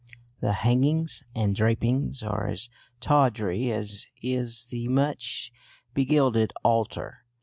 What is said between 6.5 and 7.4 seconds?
altar.